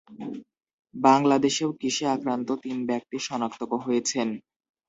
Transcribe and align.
বাংলাদেশেও 0.95 1.69
কিসে 1.81 2.05
আক্রান্ত 2.07 2.49
তিন 2.63 2.77
ব্যক্তি 2.89 3.17
শনাক্ত 3.27 3.61
হয়েছেন? 3.75 4.27